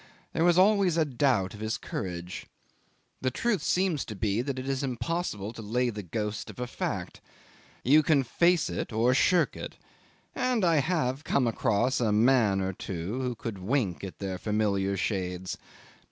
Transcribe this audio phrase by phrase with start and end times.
[0.33, 2.47] There was always a doubt of his courage.
[3.21, 6.65] The truth seems to be that it is impossible to lay the ghost of a
[6.65, 7.21] fact.
[7.83, 9.77] You can face it or shirk it
[10.33, 14.97] and I have come across a man or two who could wink at their familiar
[14.97, 15.59] shades.